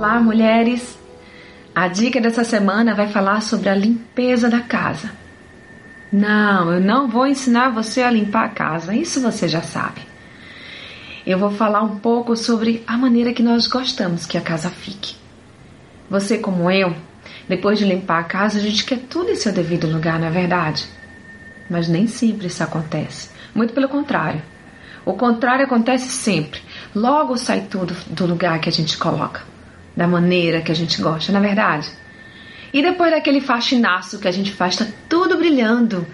[0.00, 0.98] Olá, mulheres!
[1.74, 5.12] A dica dessa semana vai falar sobre a limpeza da casa.
[6.10, 10.00] Não, eu não vou ensinar você a limpar a casa, isso você já sabe.
[11.26, 15.16] Eu vou falar um pouco sobre a maneira que nós gostamos que a casa fique.
[16.08, 16.96] Você, como eu,
[17.46, 20.30] depois de limpar a casa, a gente quer tudo em seu devido lugar, não é
[20.30, 20.88] verdade?
[21.68, 23.28] Mas nem sempre isso acontece.
[23.54, 24.40] Muito pelo contrário.
[25.04, 26.62] O contrário acontece sempre.
[26.94, 29.49] Logo sai tudo do lugar que a gente coloca
[30.00, 31.90] da maneira que a gente gosta, na é verdade?
[32.72, 36.06] E depois daquele faxinaço que a gente faz, tá tudo brilhando.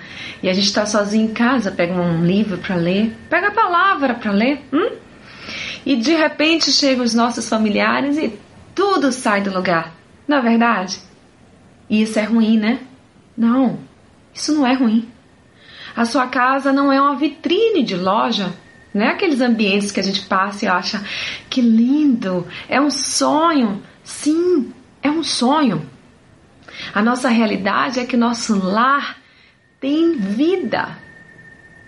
[0.42, 4.14] E a gente tá sozinho em casa, pega um livro para ler, pega a palavra
[4.14, 4.90] para ler, hum?
[5.86, 8.36] E de repente chegam os nossos familiares e
[8.74, 9.94] tudo sai do lugar,
[10.26, 10.98] não é verdade?
[11.88, 12.80] E isso é ruim, né?
[13.38, 13.78] Não,
[14.34, 15.08] isso não é ruim.
[15.94, 18.52] A sua casa não é uma vitrine de loja
[18.96, 21.04] não é aqueles ambientes que a gente passa e acha
[21.50, 23.82] que lindo, é um sonho.
[24.02, 25.86] Sim, é um sonho.
[26.94, 29.18] A nossa realidade é que o nosso lar
[29.78, 30.96] tem vida,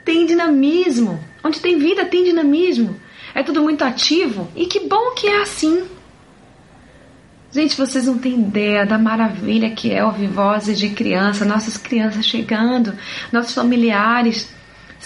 [0.04, 1.18] tem dinamismo.
[1.42, 3.00] Onde tem vida, tem dinamismo.
[3.34, 5.88] É tudo muito ativo e que bom que é assim.
[7.50, 12.26] Gente, vocês não têm ideia da maravilha que é ouvir vozes de criança, nossas crianças
[12.26, 12.92] chegando,
[13.32, 14.57] nossos familiares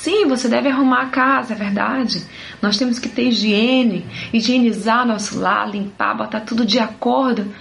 [0.03, 2.27] Sim, você deve arrumar a casa, é verdade.
[2.61, 7.55] Nós temos que ter higiene, higienizar nosso lar, limpar, botar tudo de acordo.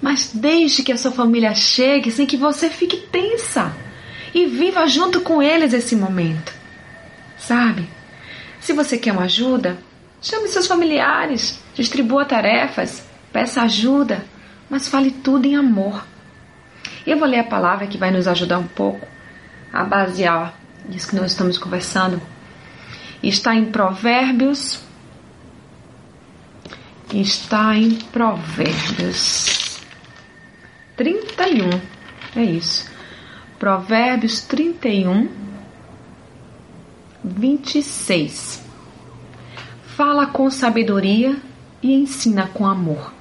[0.00, 3.70] Mas deixe que a sua família chegue sem que você fique tensa
[4.32, 6.54] e viva junto com eles esse momento.
[7.36, 7.86] Sabe?
[8.60, 9.76] Se você quer uma ajuda,
[10.22, 14.24] chame seus familiares, distribua tarefas, peça ajuda,
[14.70, 16.02] mas fale tudo em amor.
[17.06, 19.06] Eu vou ler a palavra que vai nos ajudar um pouco
[19.70, 22.20] a basear isso que nós estamos conversando,
[23.22, 24.80] está em Provérbios.
[27.12, 29.80] Está em Provérbios
[30.96, 31.80] 31.
[32.36, 32.90] É isso.
[33.58, 35.28] Provérbios 31,
[37.22, 38.62] 26.
[39.96, 41.36] Fala com sabedoria
[41.82, 43.12] e ensina com amor.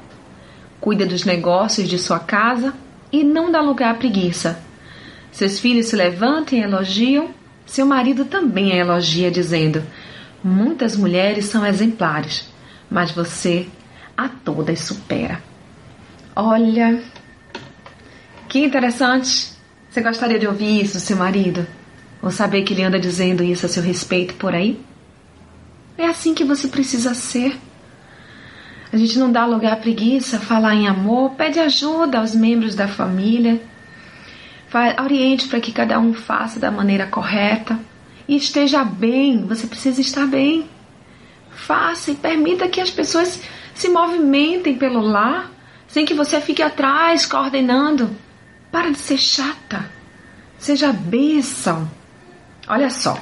[0.82, 2.74] Cuida dos negócios de sua casa
[3.12, 4.60] e não dá lugar à preguiça.
[5.32, 7.30] Seus filhos se levantam e elogiam
[7.66, 9.84] seu marido também a elogia, dizendo:
[10.44, 12.48] Muitas mulheres são exemplares,
[12.90, 13.68] mas você
[14.16, 15.42] a todas supera.
[16.36, 17.02] Olha,
[18.48, 19.54] que interessante.
[19.90, 21.66] Você gostaria de ouvir isso do seu marido?
[22.22, 24.80] Ou saber que ele anda dizendo isso a seu respeito por aí?
[25.98, 27.56] É assim que você precisa ser.
[28.92, 32.88] A gente não dá lugar à preguiça, falar em amor, pede ajuda aos membros da
[32.88, 33.62] família
[35.02, 37.80] oriente para que cada um faça da maneira correta
[38.28, 39.46] e esteja bem.
[39.46, 40.70] Você precisa estar bem.
[41.52, 43.42] Faça e permita que as pessoas
[43.74, 45.52] se movimentem pelo lar
[45.88, 48.10] sem que você fique atrás coordenando.
[48.72, 49.90] Para de ser chata.
[50.58, 51.90] Seja bênção.
[52.68, 53.22] Olha só.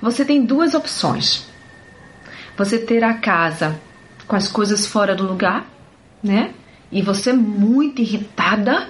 [0.00, 1.46] Você tem duas opções.
[2.56, 3.78] Você ter a casa
[4.26, 5.66] com as coisas fora do lugar,
[6.22, 6.54] né?
[6.90, 8.88] E você muito irritada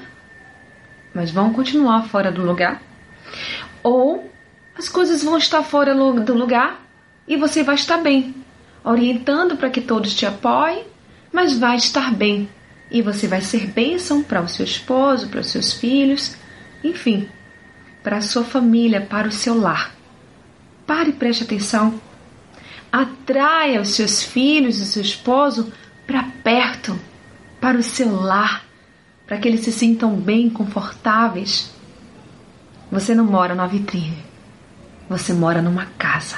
[1.15, 2.83] mas vão continuar fora do lugar.
[3.83, 4.31] Ou
[4.77, 6.81] as coisas vão estar fora do lugar
[7.27, 8.34] e você vai estar bem,
[8.83, 10.84] orientando para que todos te apoiem,
[11.33, 12.49] mas vai estar bem.
[12.91, 16.37] E você vai ser bênção para o seu esposo, para os seus filhos,
[16.84, 17.28] enfim,
[18.03, 19.95] para a sua família, para o seu lar.
[20.87, 22.01] Pare e preste atenção.
[22.91, 25.72] Atraia os seus filhos e seu esposo
[26.06, 26.99] para perto,
[27.61, 28.72] para o seu lar
[29.32, 31.72] para que eles se sintam bem, confortáveis.
[32.91, 34.22] Você não mora numa vitrine,
[35.09, 36.37] você mora numa casa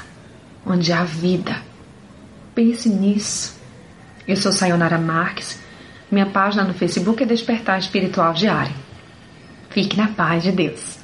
[0.65, 1.60] onde há vida.
[2.54, 3.59] Pense nisso.
[4.28, 5.59] Eu sou Sayonara Marques.
[6.09, 8.77] Minha página no Facebook é Despertar Espiritual Diário.
[9.71, 11.03] Fique na paz de Deus.